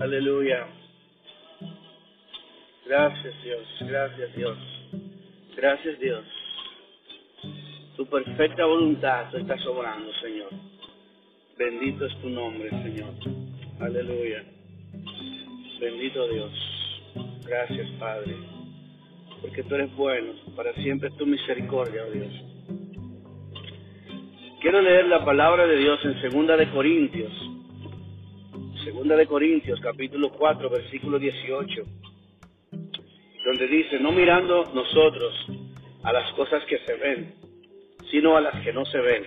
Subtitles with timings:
[0.00, 0.66] Aleluya.
[2.86, 4.58] Gracias Dios, gracias Dios.
[5.56, 6.24] Gracias Dios.
[7.96, 10.50] Tu perfecta voluntad está sobrando, Señor.
[11.58, 13.12] Bendito es tu nombre, Señor.
[13.80, 14.44] Aleluya.
[15.80, 16.52] Bendito Dios.
[17.44, 18.36] Gracias, Padre.
[19.42, 20.32] Porque tú eres bueno.
[20.54, 22.32] Para siempre tu misericordia, oh Dios.
[24.60, 27.47] Quiero leer la palabra de Dios en Segunda de Corintios.
[28.88, 31.82] Segunda de Corintios, capítulo 4, versículo 18.
[33.44, 35.34] Donde dice, no mirando nosotros
[36.04, 37.34] a las cosas que se ven,
[38.10, 39.24] sino a las que no se ven.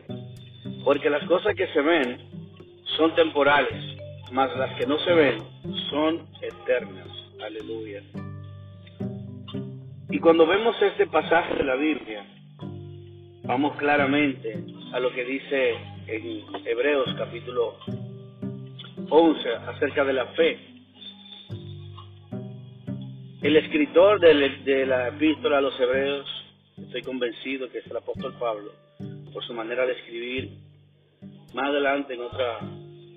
[0.84, 2.18] Porque las cosas que se ven
[2.98, 4.00] son temporales,
[4.32, 5.38] mas las que no se ven
[5.92, 7.08] son eternas.
[7.46, 8.02] Aleluya.
[10.10, 12.26] Y cuando vemos este pasaje de la Biblia,
[13.44, 14.58] vamos claramente
[14.92, 15.76] a lo que dice
[16.08, 17.78] en Hebreos capítulo
[19.14, 20.58] 11 acerca de la fe.
[23.42, 26.26] El escritor de la epístola a los Hebreos,
[26.78, 28.72] estoy convencido que es el apóstol Pablo,
[29.34, 30.52] por su manera de escribir.
[31.54, 32.60] Más adelante en otra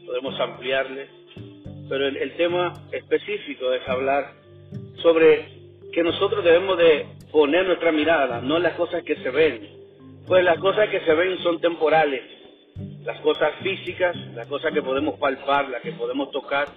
[0.04, 1.06] podemos ampliarle,
[1.88, 4.32] pero el, tema específico es hablar
[5.00, 5.46] sobre
[5.92, 9.60] que nosotros debemos de poner nuestra mirada, no en las cosas que se ven,
[10.26, 12.22] pues las cosas que se ven son temporales,
[13.04, 16.68] las cosas físicas, las cosas que podemos palpar, las que podemos tocar,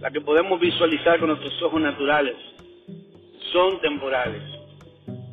[0.00, 2.36] las que podemos visualizar con nuestros ojos naturales,
[3.52, 4.42] son temporales.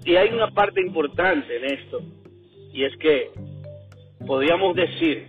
[0.05, 2.01] Y hay una parte importante en esto,
[2.73, 3.31] y es que
[4.25, 5.27] podríamos decir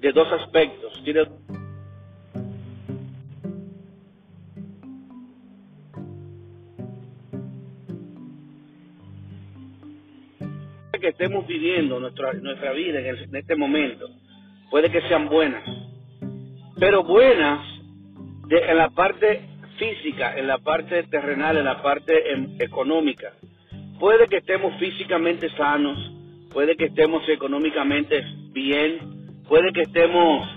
[0.00, 0.92] de dos aspectos.
[1.04, 1.26] que
[11.20, 14.08] estemos viviendo nuestra, nuestra vida en, este momento
[14.70, 15.62] puede que sean buenas,
[16.78, 17.60] pero buenas
[18.48, 19.42] en la parte
[19.78, 23.34] física, en la parte terrenal, en la parte em, económica.
[23.98, 25.98] Puede que estemos físicamente sanos,
[26.54, 30.48] puede que estemos económicamente bien, puede que estemos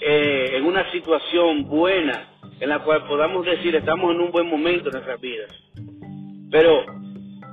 [0.00, 2.28] eh, en una situación buena
[2.58, 5.54] en la cual podamos decir estamos en un buen momento en nuestras vidas.
[6.50, 6.97] Pero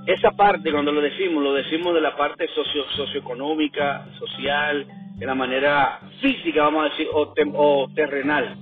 [0.05, 4.85] esa parte, cuando lo decimos, lo decimos de la parte socio, socioeconómica, social,
[5.15, 8.55] de la manera física, vamos a decir, o, o terrenal.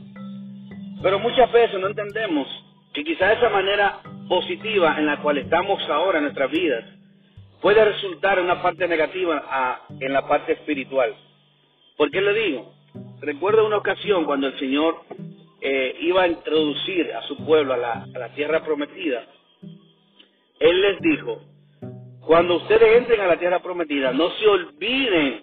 [1.02, 2.48] Pero muchas veces no entendemos
[2.94, 4.00] que quizás esa manera
[4.30, 6.86] positiva en la cual estamos ahora en nuestras vidas
[7.62, 11.14] puede resultar en una parte negativa en la parte espiritual.
[11.98, 12.74] ¿Por qué le digo?
[13.22, 15.02] Recuerdo una ocasión cuando el Señor
[15.62, 19.26] eh, iba a introducir a su pueblo a la, a la tierra prometida.
[20.64, 21.42] Él les dijo,
[22.22, 25.42] cuando ustedes entren a la tierra prometida, no se olviden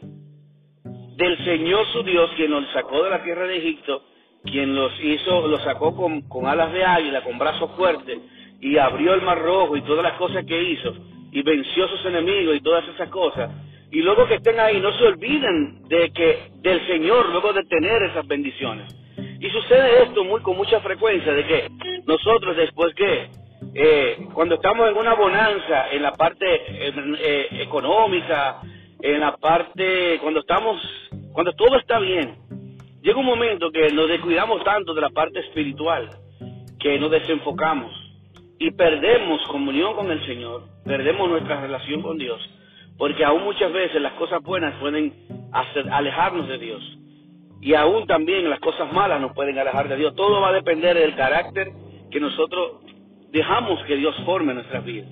[1.17, 4.03] del Señor su Dios, quien los sacó de la tierra de Egipto,
[4.45, 8.19] quien los hizo, los sacó con, alas de águila, con brazos fuertes,
[8.63, 10.95] y abrió el mar rojo y todas las cosas que hizo
[11.33, 13.51] y venció a sus enemigos y todas esas cosas.
[13.91, 18.05] Y luego que estén ahí, no se olviden de que del Señor, luego de tener
[18.05, 18.91] esas bendiciones.
[19.39, 21.69] Y sucede esto muy con mucha frecuencia, de que
[22.07, 23.29] nosotros después que,
[23.75, 28.61] eh, cuando estamos en una bonanza, en la parte eh, eh, económica,
[29.01, 30.81] en la parte, cuando estamos,
[31.33, 32.37] cuando todo está bien,
[33.01, 36.11] llega un momento que nos descuidamos tanto de la parte espiritual,
[36.79, 37.93] que nos desenfocamos
[38.59, 42.41] y perdemos comunión con el Señor, perdemos nuestra relación con Dios,
[42.99, 45.15] porque aún muchas veces las cosas buenas pueden
[45.91, 46.99] alejarnos de Dios
[47.61, 50.15] y aún también las cosas malas nos pueden alejar de Dios.
[50.15, 51.71] Todo va a depender del carácter
[52.11, 52.90] que nosotros
[53.31, 55.09] dejamos que Dios forme nuestras vidas.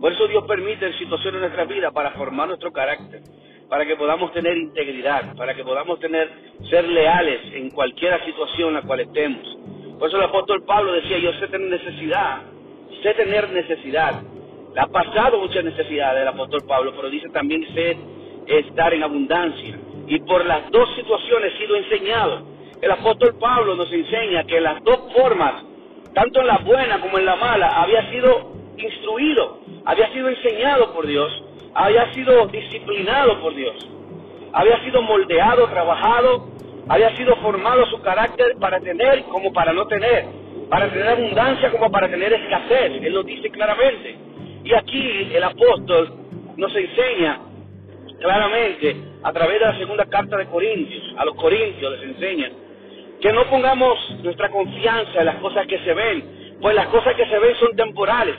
[0.00, 3.22] Por eso Dios permite situaciones en nuestra vida para formar nuestro carácter,
[3.68, 6.30] para que podamos tener integridad, para que podamos tener
[6.68, 9.58] ser leales en cualquier situación en la cual estemos.
[9.98, 12.42] Por eso el apóstol Pablo decía, yo sé tener necesidad,
[13.02, 14.22] sé tener necesidad.
[14.74, 17.96] Le ha pasado mucha necesidad del apóstol Pablo, pero dice también sé
[18.46, 19.78] estar en abundancia.
[20.06, 22.46] Y por las dos situaciones he sido enseñado.
[22.80, 25.64] El apóstol Pablo nos enseña que las dos formas,
[26.16, 31.06] tanto en la buena como en la mala, había sido instruido, había sido enseñado por
[31.06, 33.74] Dios, había sido disciplinado por Dios,
[34.50, 36.48] había sido moldeado, trabajado,
[36.88, 40.24] había sido formado su carácter para tener como para no tener
[40.70, 42.92] para tener abundancia como para tener escasez.
[43.02, 44.16] Él lo dice claramente.
[44.64, 46.12] Y aquí el apóstol
[46.56, 47.40] nos enseña
[48.18, 52.50] claramente a través de la segunda carta de Corintios, a los Corintios les enseña
[53.20, 57.26] que no pongamos nuestra confianza en las cosas que se ven, pues las cosas que
[57.26, 58.36] se ven son temporales.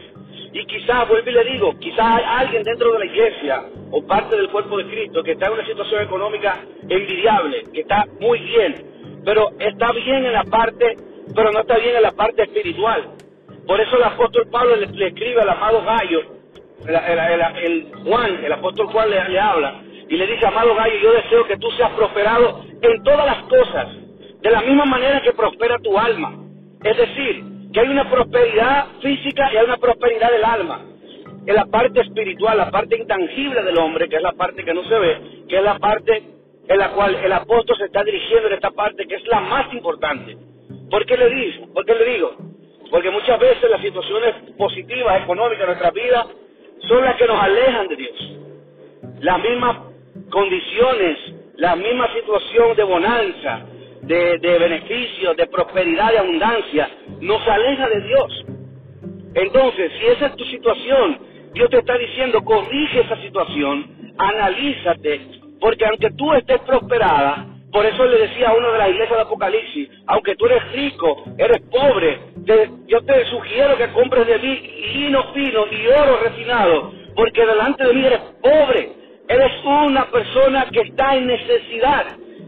[0.53, 4.35] Y quizás, vuelvo y le digo, quizás hay alguien dentro de la iglesia o parte
[4.35, 6.57] del cuerpo de Cristo que está en una situación económica
[6.89, 10.95] envidiable, que está muy bien, pero está bien en la parte
[11.35, 13.11] pero no está bien en la parte espiritual.
[13.65, 16.21] Por eso el apóstol Pablo le, escribe al amado Gallo,
[16.87, 21.57] el, Juan, el apóstol Juan le, habla y le dice, amado Gallo, yo deseo que
[21.57, 23.87] tú seas prosperado en todas las cosas,
[24.41, 26.35] de la misma manera que prospera tu alma.
[26.83, 27.43] Es decir,
[27.73, 30.85] que hay una prosperidad física y hay una prosperidad del alma.
[31.45, 34.83] En la parte espiritual, la parte intangible del hombre, que es la parte que no
[34.83, 36.23] se ve, que es la parte
[36.67, 39.73] en la cual el apóstol se está dirigiendo en esta parte, que es la más
[39.73, 40.37] importante.
[40.89, 41.73] ¿Por qué le digo?
[41.73, 42.35] ¿Por qué le digo?
[42.91, 46.27] Porque muchas veces las situaciones positivas, económicas de nuestra vida
[46.87, 48.37] son las que nos alejan de Dios.
[49.21, 49.77] Las mismas
[50.29, 51.17] condiciones,
[51.55, 53.65] la misma situación de bonanza,
[54.03, 56.89] de, de beneficio, de prosperidad, de abundancia,
[57.21, 58.45] nos aleja de Dios.
[59.35, 61.19] Entonces, si esa es tu situación,
[61.53, 65.21] Dios te está diciendo, corrige esa situación, analízate,
[65.59, 69.23] porque aunque tú estés prosperada, por eso le decía a uno de las iglesias de
[69.23, 72.19] Apocalipsis, aunque tú eres rico, eres pobre,
[72.87, 74.61] yo te sugiero que compres de mí
[74.93, 78.91] lino fino y oro refinado, porque delante de mí eres pobre,
[79.27, 82.05] eres una persona que está en necesidad,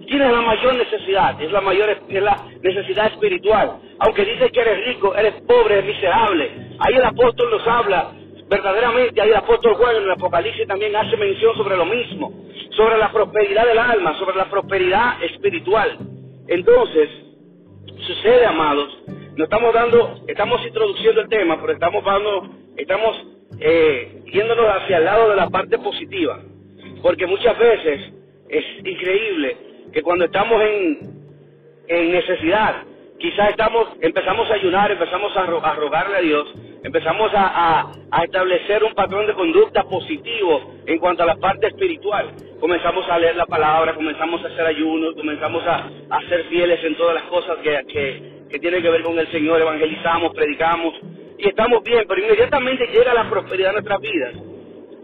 [0.10, 3.78] tienes la mayor necesidad, es la mayor es la necesidad espiritual.
[4.00, 6.52] Aunque dices que eres rico, eres pobre, eres miserable.
[6.80, 8.12] Ahí el apóstol nos habla
[8.50, 12.98] verdaderamente, ahí el apóstol Juan en el Apocalipsis también hace mención sobre lo mismo sobre
[12.98, 15.98] la prosperidad del alma, sobre la prosperidad espiritual.
[16.48, 17.10] Entonces,
[18.08, 19.04] sucede, amados,
[19.36, 23.26] no estamos dando, estamos introduciendo el tema, pero estamos dando, estamos
[23.60, 26.40] eh, yéndonos hacia el lado de la parte positiva,
[27.02, 28.14] porque muchas veces
[28.48, 29.58] es increíble
[29.92, 31.00] que cuando estamos en,
[31.88, 32.84] en necesidad,
[33.20, 36.54] quizás estamos, empezamos a ayunar, empezamos a, a rogarle a Dios,
[36.84, 37.92] empezamos a,
[38.24, 42.32] establecer un patrón de conducta positivo en cuanto a la parte espiritual.
[42.60, 45.90] Comenzamos a leer la palabra, comenzamos a hacer ayunos, comenzamos a,
[46.28, 47.80] ser fieles en todas las cosas que,
[48.50, 50.94] que, tienen que ver con el Señor, evangelizamos, predicamos
[51.38, 54.34] y estamos bien, pero inmediatamente llega la prosperidad en nuestras vidas.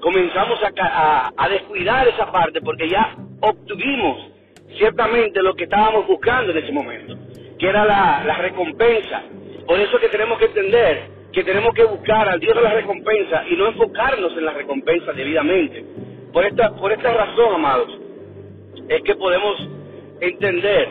[0.01, 4.34] Comenzamos a, a descuidar esa parte porque ya obtuvimos
[4.77, 7.15] ciertamente lo que estábamos buscando en ese momento,
[7.57, 9.23] que era la, recompensa.
[9.67, 13.43] Por eso que tenemos que entender que tenemos que buscar al Dios de la recompensa
[13.49, 15.83] y no enfocarnos en la recompensa debidamente.
[16.31, 17.99] Por esta, por esta razón, amados,
[18.87, 19.67] es que podemos
[20.21, 20.89] entender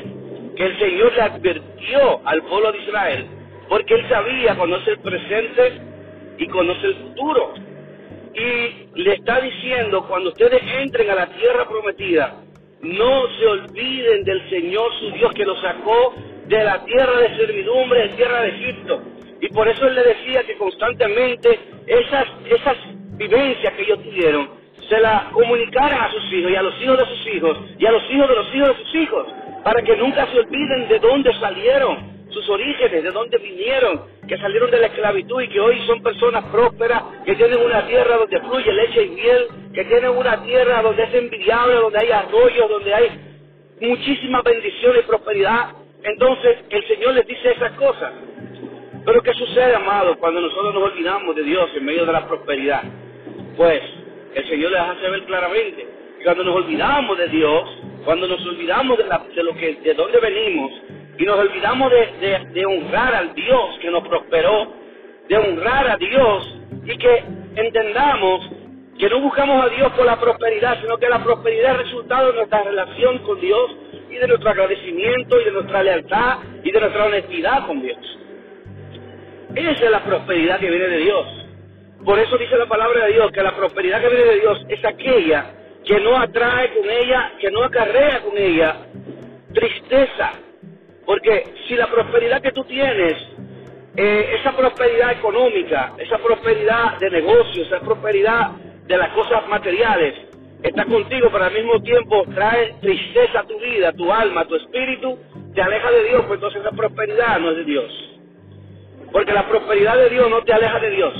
[0.54, 3.26] que el Señor le advirtió al pueblo de Israel,
[3.70, 5.80] porque Él sabía, conoce el presente
[6.38, 7.54] y conoce el futuro.
[8.34, 12.43] Y le está diciendo, cuando ustedes entren a la tierra prometida,
[12.82, 16.14] no se olviden del Señor su Dios que los sacó
[16.46, 19.02] de la tierra de servidumbre, de tierra de Egipto.
[19.40, 22.76] Y por eso él le decía que constantemente esas, esas
[23.16, 27.06] vivencias que ellos tuvieron se las comunicaran a sus hijos y a los hijos de
[27.06, 29.26] sus hijos y a los hijos de los hijos de sus hijos,
[29.62, 34.70] para que nunca se olviden de dónde salieron, sus orígenes, de dónde vinieron, que salieron
[34.70, 38.72] de la esclavitud y que hoy son personas prósperas, que tienen una tierra donde fluye
[38.72, 43.10] leche y miel, que tienen una tierra donde es envidiable, donde hay arroyos, donde hay
[43.80, 45.72] muchísima bendición y prosperidad.
[46.02, 48.12] Entonces el Señor les dice esas cosas.
[49.04, 52.84] Pero ¿qué sucede, amado, cuando nosotros nos olvidamos de Dios en medio de la prosperidad?
[53.56, 53.82] Pues
[54.34, 55.86] el Señor le hace ver claramente
[56.22, 59.04] cuando nos olvidamos de Dios, cuando nos olvidamos de,
[59.34, 60.72] de lo que, de dónde venimos
[61.18, 64.72] y nos olvidamos de, de honrar al Dios que nos prosperó,
[65.28, 67.24] de honrar a Dios y que
[67.56, 68.48] entendamos
[68.98, 72.38] que no buscamos a Dios por la prosperidad, sino que la prosperidad es resultado de
[72.38, 73.76] nuestra relación con Dios
[74.10, 78.18] y de nuestro agradecimiento y de nuestra lealtad y de nuestra honestidad con Dios.
[79.54, 81.26] Esa es la prosperidad que viene de Dios.
[82.04, 84.84] Por eso dice la palabra de Dios que la prosperidad que viene de Dios es
[84.84, 85.46] aquella
[85.84, 88.76] que no atrae con ella, que no acarrea con ella
[89.52, 90.32] tristeza.
[91.06, 93.14] Porque si la prosperidad que tú tienes,
[93.96, 98.50] eh, esa prosperidad económica, esa prosperidad de negocios, esa prosperidad
[98.86, 100.14] de las cosas materiales,
[100.62, 104.44] está contigo, pero al mismo tiempo trae tristeza a tu vida, a tu alma, a
[104.46, 105.18] tu espíritu,
[105.54, 108.10] te aleja de Dios, pues entonces esa prosperidad no es de Dios.
[109.12, 111.14] Porque la prosperidad de Dios no te aleja de Dios.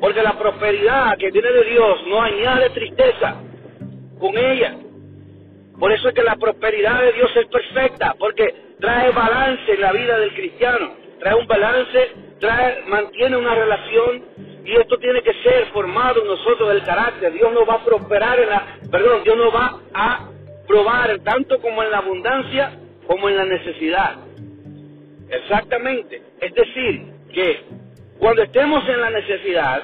[0.00, 3.36] Porque la prosperidad que viene de Dios no añade tristeza
[4.18, 4.76] con ella.
[5.78, 9.92] Por eso es que la prosperidad de Dios es perfecta, porque trae balance en la
[9.92, 14.22] vida del cristiano, trae un balance, trae, mantiene una relación
[14.64, 17.32] y esto tiene que ser formado en nosotros del carácter.
[17.32, 20.30] Dios no va a prosperar en la, perdón, Dios no va a
[20.66, 24.16] probar tanto como en la abundancia como en la necesidad.
[25.28, 26.22] Exactamente.
[26.40, 27.60] Es decir, que
[28.18, 29.82] cuando estemos en la necesidad,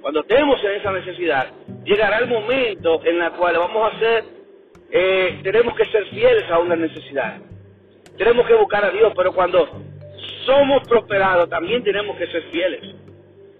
[0.00, 1.52] cuando estemos en esa necesidad,
[1.84, 4.24] llegará el momento en el cual vamos a hacer,
[4.90, 7.38] eh, tenemos que ser fieles a una necesidad.
[8.16, 9.68] Tenemos que buscar a Dios, pero cuando
[10.44, 12.80] somos prosperados, también tenemos que ser fieles.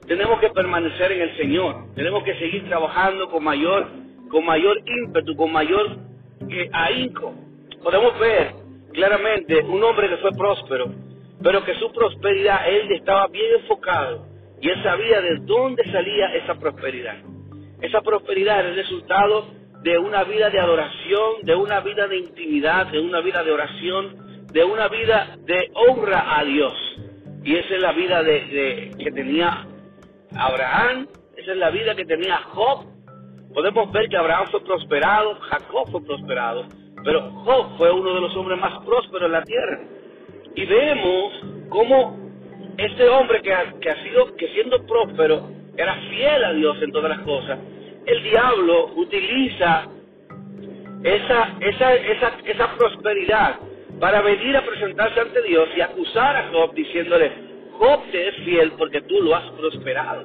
[0.08, 1.94] Tenemos que permanecer en el Señor.
[1.94, 3.86] Tenemos que seguir trabajando con mayor,
[4.30, 5.98] con mayor ímpetu, con mayor
[6.48, 7.34] eh, ahínco.
[7.82, 8.54] Podemos ver
[8.94, 10.86] claramente un hombre que fue próspero,
[11.42, 14.26] pero que su prosperidad, él estaba bien enfocado
[14.62, 17.16] y él sabía de dónde salía esa prosperidad.
[17.82, 19.46] Esa prosperidad era el resultado
[19.82, 24.46] de una vida de adoración, de una vida de intimidad, de una vida de oración,
[24.52, 26.72] de una vida de honra a Dios.
[27.44, 29.67] Y esa es la vida que tenía
[30.36, 32.84] Abraham, esa es la vida que tenía Job.
[33.54, 36.66] Podemos ver que Abraham fue prosperado, Jacob fue prosperado,
[37.04, 39.80] pero Job fue uno de los hombres más prósperos en la tierra.
[40.54, 41.32] Y vemos
[41.68, 42.18] cómo
[42.76, 47.20] este hombre que ha sido, que siendo próspero, era fiel a Dios en todas las
[47.20, 47.58] cosas,
[48.06, 49.86] el diablo utiliza
[51.04, 53.56] esa prosperidad
[54.00, 57.47] para venir a presentarse ante Dios y acusar a Job diciéndole,
[57.78, 60.24] Job te es fiel porque tú lo has prosperado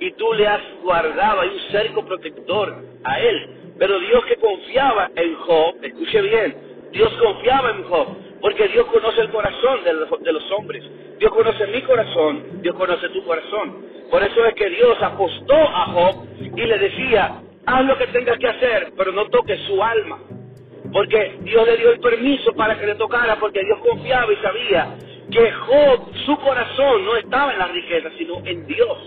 [0.00, 3.74] y tú le has guardado, hay un cerco protector a él.
[3.78, 6.56] Pero Dios que confiaba en Job, escuche bien,
[6.92, 8.08] Dios confiaba en Job,
[8.40, 10.82] porque Dios conoce el corazón de los, de los hombres.
[11.18, 13.86] Dios conoce mi corazón, Dios conoce tu corazón.
[14.10, 18.38] Por eso es que Dios apostó a Job y le decía, haz lo que tengas
[18.38, 20.18] que hacer, pero no toques su alma.
[20.92, 24.96] Porque Dios le dio el permiso para que le tocara, porque Dios confiaba y sabía
[25.30, 28.98] que Job, su corazón no estaba en la riqueza, sino en Dios.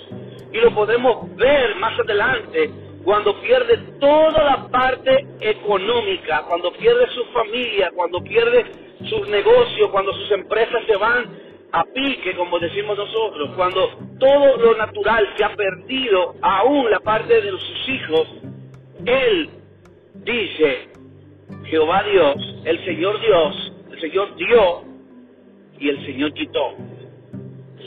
[0.52, 2.72] Y lo podemos ver más adelante
[3.04, 8.66] cuando pierde toda la parte económica, cuando pierde su familia, cuando pierde
[9.10, 11.26] sus negocios, cuando sus empresas se van
[11.72, 17.42] a pique, como decimos nosotros, cuando todo lo natural se ha perdido, aún la parte
[17.42, 18.28] de sus hijos,
[19.06, 19.50] Él
[20.16, 20.90] dice,
[21.66, 22.36] Jehová Dios,
[22.66, 24.89] el Señor Dios, el Señor dio
[25.80, 26.76] y el Señor quitó.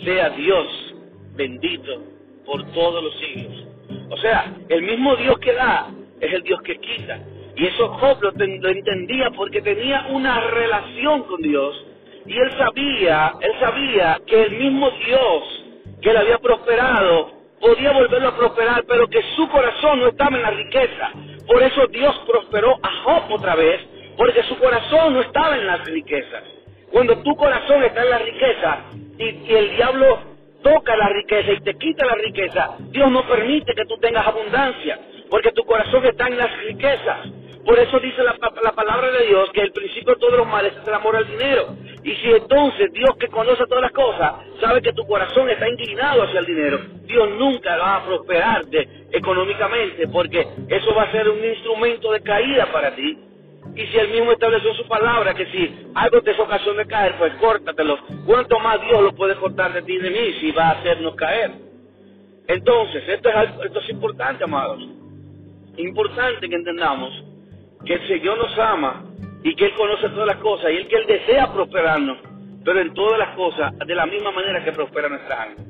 [0.05, 0.95] Sea Dios
[1.35, 2.03] bendito
[2.45, 3.67] por todos los siglos.
[4.11, 7.21] O sea, el mismo Dios que da es el Dios que quita.
[7.57, 11.87] Y eso Job lo, entendía porque tenía una relación con Dios
[12.25, 15.65] y él sabía, él sabía que el mismo Dios
[16.01, 20.43] que le había prosperado podía volverlo a prosperar, pero que su corazón no estaba en
[20.43, 21.13] la riqueza.
[21.47, 23.81] Por eso Dios prosperó a Job otra vez,
[24.17, 26.43] porque su corazón no estaba en las riquezas.
[26.93, 28.79] Cuando tu corazón está en la riqueza
[29.19, 30.19] y, el diablo
[30.63, 35.01] toca la riqueza y te quita la riqueza, Dios no permite que tú tengas abundancia,
[35.31, 37.29] porque tu corazón está en las riquezas.
[37.65, 38.35] Por eso dice la,
[38.73, 41.75] palabra de Dios que el principio de todos los males es el amor al dinero.
[42.05, 46.25] Y si entonces Dios que conoce todas las cosas sabe que tu corazón está inclinado
[46.25, 51.43] hacia el dinero, Dios nunca va a prosperarte económicamente porque eso va a ser un
[51.43, 53.17] instrumento de caída para ti.
[53.75, 57.17] Y si Él mismo estableció su palabra que si algo te es ocasión de caer,
[57.19, 57.99] pues córtatelo.
[58.27, 61.15] ¿Cuánto más Dios lo puede cortar de ti y de mí si va a hacernos
[61.15, 61.53] caer?
[62.49, 64.83] Entonces, esto es, esto es importante, amados.
[65.77, 67.25] Importante que entendamos
[67.87, 69.05] que el Señor nos ama
[69.43, 72.19] y que Él conoce todas las cosas y el que Él desea prosperarnos,
[72.65, 75.65] pero en todas las cosas de la misma manera que prospera nuestra alma.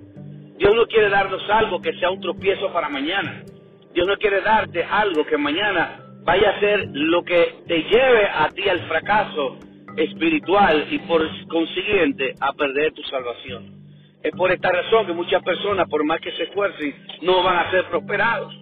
[0.59, 3.45] Dios no quiere darnos algo que sea un tropiezo para mañana.
[3.95, 8.49] Dios no quiere darte algo que mañana vaya a ser lo que te lleve a
[8.51, 9.59] ti al fracaso
[9.97, 13.83] espiritual y por consiguiente a perder tu salvación.
[14.23, 17.71] Es por esta razón que muchas personas, por más que se esfuercen, no van a
[17.71, 18.55] ser prosperados.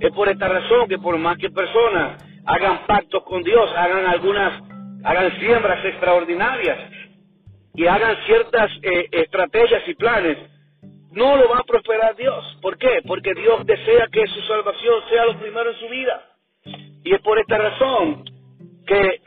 [0.00, 4.62] Es por esta razón que por más que personas hagan pactos con Dios, hagan algunas,
[5.04, 6.78] hagan siembras extraordinarias
[7.74, 10.36] y hagan ciertas eh, estrategias y planes,
[11.12, 12.58] no lo va a prosperar Dios.
[12.60, 13.00] ¿Por qué?
[13.06, 16.22] Porque Dios desea que su salvación sea lo primero en su vida.
[17.06, 18.24] Y es por esta razón
[18.84, 19.20] que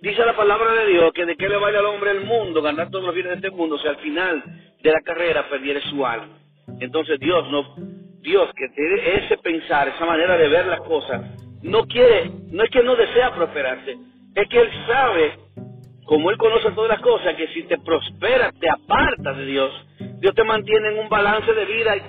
[0.00, 2.88] dice la palabra de Dios que de qué le vaya al hombre el mundo, ganar
[2.88, 4.42] todos los bienes de este mundo, si al final
[4.82, 6.38] de la carrera perdiere su alma.
[6.80, 7.76] Entonces Dios no,
[8.22, 11.20] Dios que tiene ese pensar, esa manera de ver las cosas,
[11.60, 13.98] no quiere, no es que no desea prosperarse,
[14.34, 15.38] es que Él sabe,
[16.06, 19.86] como Él conoce todas las cosas, que si te prosperas, te apartas de Dios,
[20.20, 22.00] Dios te mantiene en un balance de vida y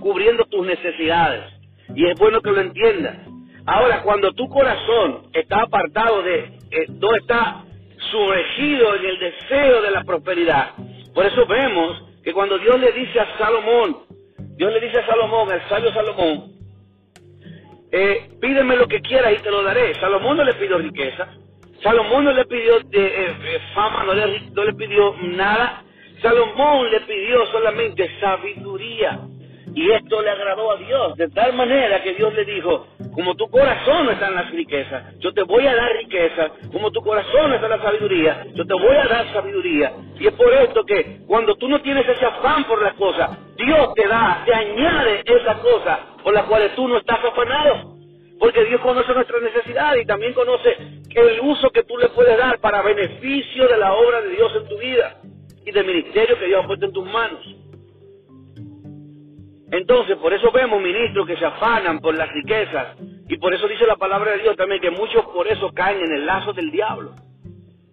[0.00, 1.52] cubriendo tus necesidades.
[1.94, 3.29] Y es bueno que lo entiendas.
[3.66, 6.38] Ahora, cuando tu corazón está apartado de,
[6.70, 7.64] eh, no está
[8.10, 10.70] sumergido en el deseo de la prosperidad,
[11.14, 13.98] por eso vemos que cuando Dios le dice a Salomón,
[14.56, 16.52] Dios le dice a Salomón, al sabio Salomón,
[17.92, 19.94] eh, pídeme lo que quieras y te lo daré.
[19.94, 21.28] Salomón no le pidió riqueza,
[21.82, 25.82] Salomón no le pidió eh, eh, fama, no le, no le pidió nada.
[26.22, 29.20] Salomón le pidió solamente sabiduría.
[29.74, 33.48] Y esto le agradó a Dios, de tal manera que Dios le dijo, como tu
[33.50, 37.66] corazón está en las riquezas, yo te voy a dar riqueza, como tu corazón está
[37.66, 39.92] en la sabiduría, yo te voy a dar sabiduría.
[40.18, 43.94] Y es por esto que cuando tú no tienes ese afán por las cosas, Dios
[43.94, 47.96] te da, te añade esa cosa por las cuales tú no estás afanado.
[48.38, 50.76] Porque Dios conoce nuestras necesidades y también conoce
[51.14, 54.68] el uso que tú le puedes dar para beneficio de la obra de Dios en
[54.68, 55.20] tu vida
[55.66, 57.40] y del ministerio que Dios ha puesto en tus manos.
[59.72, 62.96] Entonces, por eso vemos ministros que se afanan por las riquezas.
[63.28, 66.12] Y por eso dice la palabra de Dios también que muchos por eso caen en
[66.12, 67.14] el lazo del diablo.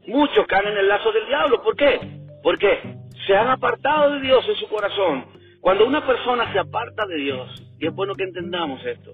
[0.07, 1.61] Muchos caen en el lazo del diablo.
[1.61, 1.99] ¿Por qué?
[2.41, 2.79] Porque
[3.27, 5.25] se han apartado de Dios en su corazón.
[5.61, 9.13] Cuando una persona se aparta de Dios, y es bueno que entendamos esto,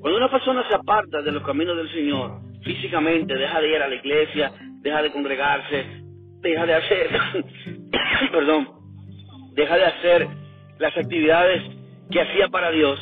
[0.00, 3.88] cuando una persona se aparta de los caminos del Señor, físicamente, deja de ir a
[3.88, 4.52] la iglesia,
[4.82, 5.86] deja de congregarse,
[6.40, 7.08] deja de hacer,
[8.32, 8.68] perdón,
[9.52, 10.28] deja de hacer
[10.78, 11.62] las actividades
[12.10, 12.98] que hacía para Dios,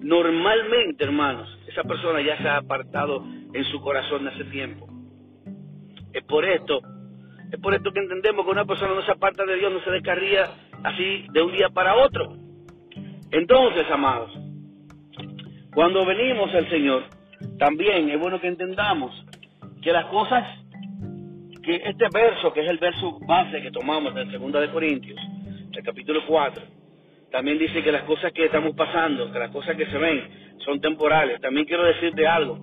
[0.00, 4.88] normalmente, hermanos, esa persona ya se ha apartado en su corazón hace tiempo.
[6.12, 6.80] Es por esto,
[7.50, 9.90] es por esto que entendemos que una persona no se aparta de Dios, no se
[9.90, 10.50] descarría
[10.82, 12.36] así de un día para otro.
[13.30, 14.30] Entonces, amados,
[15.74, 17.02] cuando venimos al Señor,
[17.58, 19.12] también es bueno que entendamos
[19.82, 20.44] que las cosas,
[21.62, 25.20] que este verso, que es el verso base que tomamos de Segunda de Corintios,
[25.72, 26.62] el capítulo 4,
[27.34, 30.80] también dice que las cosas que estamos pasando, que las cosas que se ven son
[30.80, 31.40] temporales.
[31.40, 32.60] También quiero decirte algo.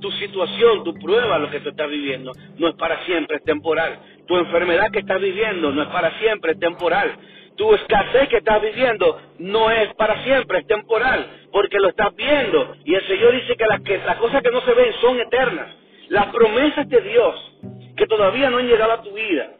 [0.00, 3.98] Tu situación, tu prueba, lo que tú estás viviendo, no es para siempre, es temporal.
[4.26, 7.14] Tu enfermedad que estás viviendo no es para siempre, es temporal.
[7.54, 12.76] Tu escasez que estás viviendo no es para siempre, es temporal, porque lo estás viendo.
[12.86, 15.68] Y el Señor dice que las, que, las cosas que no se ven son eternas.
[16.08, 17.58] Las promesas de Dios
[17.94, 19.50] que todavía no han llegado a tu vida,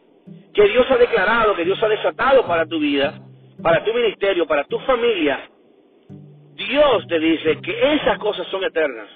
[0.55, 3.21] que Dios ha declarado, que Dios ha desatado para tu vida,
[3.65, 5.49] para tu ministerio, para tu familia,
[6.55, 9.09] Dios te dice que esas cosas son eternas.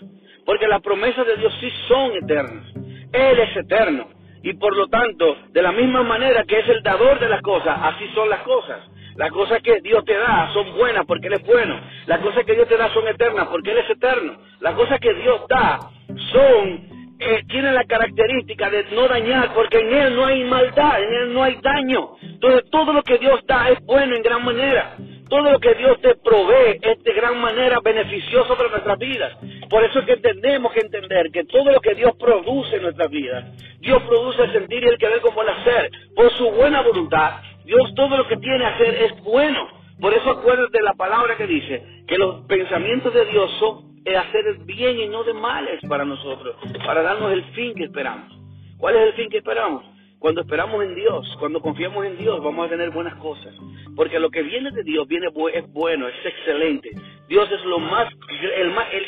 [0.46, 2.64] Porque las promesas de Dios sí son eternas.
[3.12, 4.08] Él es eterno.
[4.42, 7.78] Y por lo tanto, de la misma manera que es el dador de las cosas,
[7.82, 8.80] así son las cosas.
[9.16, 11.78] Las cosas que Dios te da son buenas porque Él es bueno.
[12.06, 14.38] Las cosas que Dios te da son eternas porque Él es eterno.
[14.60, 15.90] Las cosas que Dios da
[16.32, 16.87] son
[17.20, 21.34] eh, tiene la característica de no dañar, porque en Él no hay maldad, en Él
[21.34, 22.16] no hay daño.
[22.22, 24.96] Entonces todo lo que Dios da es bueno en gran manera.
[25.28, 29.36] Todo lo que Dios te provee es de gran manera beneficioso para nuestras vidas.
[29.68, 33.10] Por eso es que tenemos que entender que todo lo que Dios produce en nuestras
[33.10, 33.44] vidas,
[33.80, 35.90] Dios produce el sentir y el querer como el hacer.
[36.14, 39.68] Por su buena voluntad, Dios todo lo que tiene a hacer es bueno.
[40.00, 44.46] Por eso acuérdate de la palabra que dice que los pensamientos de Dios son hacer
[44.46, 48.32] el bien y no de males para nosotros, para darnos el fin que esperamos.
[48.78, 49.84] ¿Cuál es el fin que esperamos?
[50.18, 53.54] Cuando esperamos en Dios, cuando confiamos en Dios, vamos a tener buenas cosas.
[53.94, 56.90] Porque lo que viene de Dios viene es bueno, es excelente.
[57.28, 58.08] Dios es lo más,
[58.56, 59.06] el, más, el,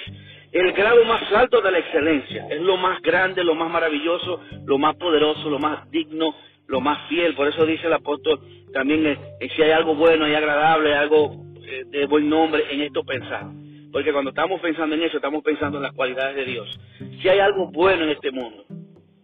[0.52, 2.46] el grado más alto de la excelencia.
[2.50, 6.34] Es lo más grande, lo más maravilloso, lo más poderoso, lo más digno,
[6.68, 7.34] lo más fiel.
[7.34, 8.40] Por eso dice el apóstol
[8.72, 9.18] también, eh,
[9.54, 11.34] si hay algo bueno y agradable, algo
[11.64, 13.46] eh, de buen nombre, en esto pensar.
[13.92, 16.80] Porque cuando estamos pensando en eso, estamos pensando en las cualidades de Dios.
[17.20, 18.64] Si hay algo bueno en este mundo,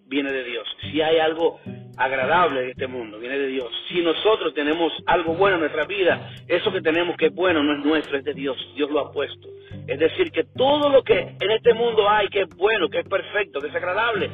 [0.07, 0.67] viene de Dios.
[0.81, 1.61] Si hay algo
[1.97, 3.71] agradable en este mundo, viene de Dios.
[3.89, 7.79] Si nosotros tenemos algo bueno en nuestra vida, eso que tenemos que es bueno no
[7.79, 8.57] es nuestro, es de Dios.
[8.75, 9.49] Dios lo ha puesto.
[9.87, 13.09] Es decir, que todo lo que en este mundo hay, que es bueno, que es
[13.09, 14.31] perfecto, que es agradable,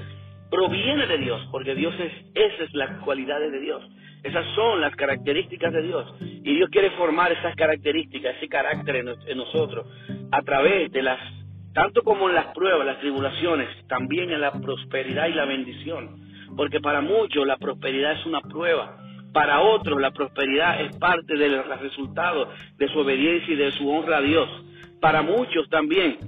[0.50, 3.82] proviene de Dios, porque Dios es, esas es las cualidades de Dios.
[4.22, 6.14] Esas son las características de Dios.
[6.20, 9.86] Y Dios quiere formar esas características, ese carácter en, nosotros,
[10.30, 11.18] a través de las,
[11.72, 16.20] tanto como en las pruebas, las tribulaciones, también en la prosperidad y la bendición.
[16.56, 18.98] Porque para muchos la prosperidad es una prueba.
[19.32, 24.18] Para otros la prosperidad es parte del resultado de su obediencia y de su honra
[24.18, 24.48] a Dios.
[25.00, 26.18] Para muchos también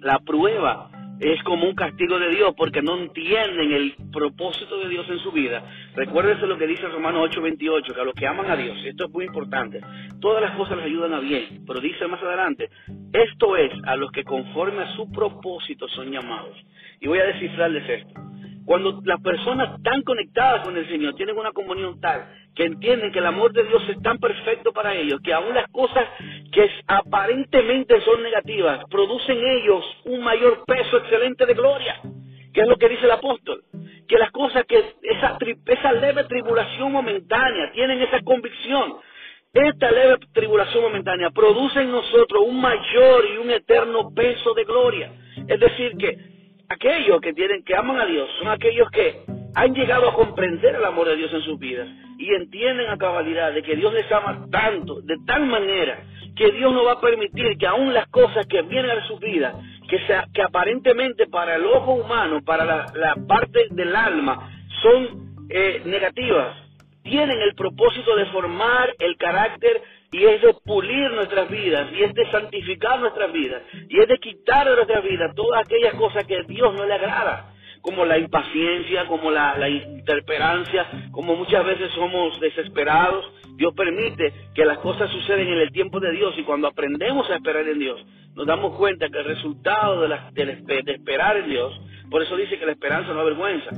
[0.00, 5.06] la prueba es como un castigo de Dios porque no entienden el propósito de Dios
[5.08, 5.62] en su vida.
[5.94, 9.10] Recuérdese lo que dice Romanos 8:28, que a los que aman a Dios, esto es
[9.10, 9.80] muy importante,
[10.20, 12.70] todas las cosas les ayudan a bien, pero dice más adelante,
[13.12, 16.56] esto es a los que conforme a su propósito son llamados.
[17.00, 18.20] Y voy a descifrarles esto.
[18.64, 23.18] Cuando las personas están conectadas con el Señor, tienen una comunión tal, que entienden que
[23.18, 26.04] el amor de Dios es tan perfecto para ellos, que aún las cosas
[26.52, 32.00] que aparentemente son negativas, producen ellos un mayor peso excelente de gloria,
[32.52, 33.62] que es lo que dice el apóstol,
[34.08, 38.94] que las cosas que esa, esa leve tribulación momentánea, tienen esa convicción,
[39.52, 45.12] esta leve tribulación momentánea produce en nosotros un mayor y un eterno peso de gloria.
[45.46, 46.18] Es decir, que
[46.68, 49.22] aquellos que tienen, que aman a Dios, son aquellos que
[49.54, 53.52] han llegado a comprender el amor de Dios en sus vidas y entienden a cabalidad
[53.52, 56.02] de que Dios les ama tanto, de tal manera,
[56.38, 59.54] que Dios no va a permitir que aún las cosas que vienen a sus vidas
[59.88, 64.50] que, sea, que aparentemente para el ojo humano, para la, parte del alma,
[64.82, 66.56] son eh, negativas,
[67.02, 72.14] tienen el propósito de formar el carácter y es de pulir nuestras vidas, y es
[72.14, 76.36] de santificar nuestras vidas, y es de quitar de nuestras vidas todas aquellas cosas que
[76.36, 77.52] a Dios no le agrada,
[77.88, 83.24] como la impaciencia, como la, la interperancia, como muchas veces somos desesperados.
[83.56, 87.36] Dios permite que las cosas suceden en el tiempo de Dios y cuando aprendemos a
[87.36, 92.36] esperar en Dios, nos damos cuenta que el resultado de, esperar en Dios, por eso
[92.36, 93.70] dice que la esperanza no avergüenza,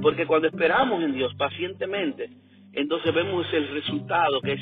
[0.00, 2.30] porque cuando esperamos en Dios pacientemente,
[2.72, 4.60] entonces vemos el resultado que es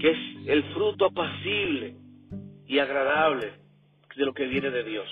[0.00, 1.94] que es el fruto apacible
[2.66, 3.52] y agradable
[4.16, 5.06] de lo que viene de Dios.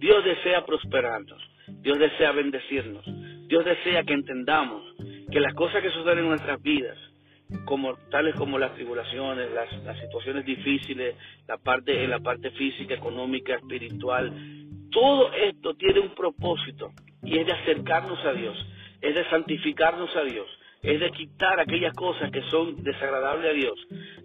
[0.00, 1.40] Dios desea prosperarnos,
[1.82, 3.04] Dios desea bendecirnos,
[3.48, 4.82] Dios desea que entendamos
[5.30, 6.98] que las cosas que suceden en nuestras vidas,
[7.64, 11.16] como tales como las tribulaciones, las, situaciones difíciles,
[11.48, 14.32] la parte en la parte física, económica, espiritual,
[14.90, 18.56] todo esto tiene un propósito y es de acercarnos a Dios,
[19.00, 20.46] es de santificarnos a Dios,
[20.82, 23.78] es de quitar aquellas cosas que son desagradables a Dios.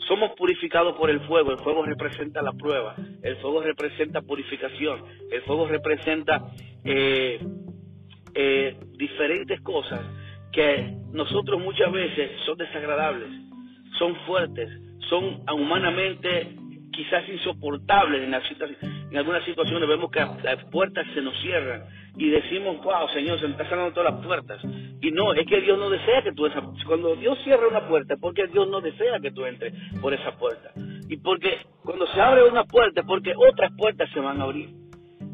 [0.07, 5.41] Somos purificados por el fuego, el fuego representa la prueba, el fuego representa purificación, el
[5.41, 6.41] fuego representa
[6.85, 7.39] eh,
[8.33, 10.01] eh, diferentes cosas
[10.51, 13.29] que nosotros muchas veces son desagradables,
[13.97, 14.69] son fuertes,
[15.09, 16.55] son humanamente
[16.91, 18.33] quizás insoportables en,
[19.17, 21.83] algunas situaciones, vemos que las puertas se nos cierran
[22.17, 24.61] y decimos, wow, Señor, se me están cerrando todas las puertas.
[25.01, 28.13] Y no, es que Dios no desea que tú esa, cuando Dios cierra una puerta,
[28.13, 30.71] es porque Dios no desea que tú entres por esa puerta.
[31.09, 34.69] Y porque cuando se abre una puerta, es porque otras puertas se van a abrir.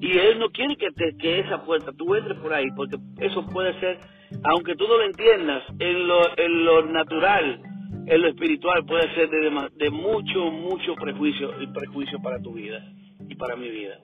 [0.02, 3.46] Y Él no quiere que, te, que esa puerta, tú entres por ahí, porque eso
[3.46, 4.00] puede ser,
[4.44, 7.62] aunque tú no lo entiendas, en lo, en lo natural,
[8.08, 12.84] en lo espiritual puede ser de, de mucho, mucho prejuicio, y prejuicio para tu vida
[13.30, 14.00] y para mi vida.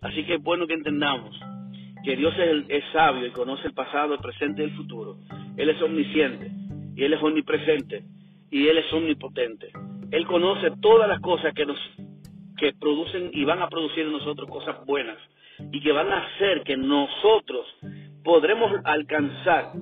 [0.00, 1.38] Así que es bueno que entendamos
[2.04, 5.18] que Dios es, es, sabio y conoce el pasado, el presente y el futuro.
[5.56, 6.50] Él es omnisciente
[6.96, 8.02] y Él es omnipresente
[8.50, 9.70] y Él es omnipotente.
[10.10, 11.78] Él conoce todas las cosas que nos
[12.56, 15.18] que producen y van a producir en nosotros cosas buenas
[15.72, 17.66] y que van a hacer que nosotros
[18.24, 19.72] podremos alcanzar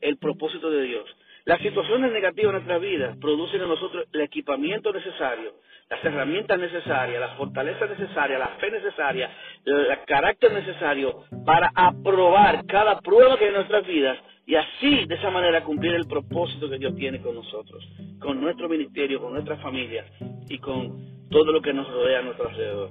[0.00, 1.04] el propósito de Dios.
[1.44, 5.54] Las situaciones negativas en nuestra vida producen en nosotros el equipamiento necesario,
[5.88, 9.30] las herramientas necesarias, la fortaleza necesaria, la fe necesaria,
[9.64, 15.14] el carácter necesario para aprobar cada prueba que hay en nuestras vidas y así, de
[15.14, 17.86] esa manera, cumplir el propósito que Dios tiene con nosotros,
[18.18, 20.04] con nuestro ministerio, con nuestra familia
[20.48, 22.90] y con todo lo que nos rodea a nuestro alrededor.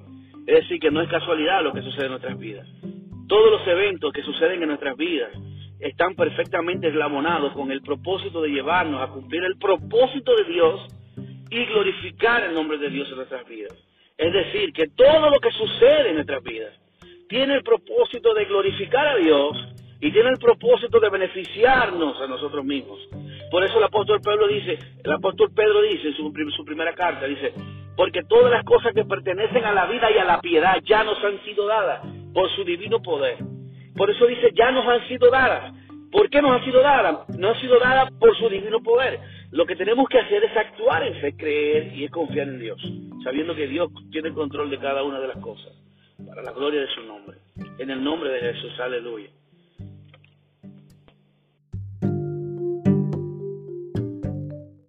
[0.50, 2.68] Es decir, que no es casualidad lo que sucede en nuestras vidas.
[3.28, 5.30] Todos los eventos que suceden en nuestras vidas
[5.80, 10.88] están perfectamente eslabonados con el propósito de llevarnos a cumplir el propósito de Dios
[11.52, 13.78] y glorificar el nombre de Dios en nuestras vidas.
[14.18, 16.74] Es decir, que todo lo que sucede en nuestras vidas
[17.28, 19.56] tiene el propósito de glorificar a Dios
[20.02, 22.98] y tiene el propósito de beneficiarnos a nosotros mismos.
[23.52, 27.28] Por eso el apóstol Pedro dice, el apóstol Pedro dice en su, su primera carta,
[27.28, 27.54] dice,
[28.00, 31.22] porque todas las cosas que pertenecen a la vida y a la piedad ya nos
[31.22, 32.00] han sido dadas
[32.34, 33.36] por su divino poder.
[33.94, 35.74] Por eso dice, ya nos han sido dadas.
[36.10, 37.28] ¿Por qué nos han sido dadas?
[37.38, 39.20] Nos han sido dadas por su divino poder.
[39.52, 42.82] Lo que tenemos que hacer es actuar en fe, creer y es confiar en Dios,
[43.22, 45.74] sabiendo que Dios tiene control de cada una de las cosas,
[46.26, 47.40] para la gloria de su nombre.
[47.80, 49.30] En el nombre de Jesús, aleluya.